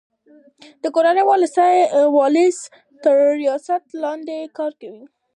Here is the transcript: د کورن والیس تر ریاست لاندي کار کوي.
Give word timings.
د 0.81 0.83
کورن 0.95 1.17
والیس 2.17 2.59
تر 3.03 3.15
ریاست 3.41 3.83
لاندي 4.01 4.39
کار 4.57 4.71
کوي. 4.81 5.03